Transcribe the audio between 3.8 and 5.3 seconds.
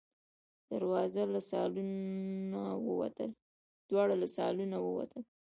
دواړه له سالونه ووتل.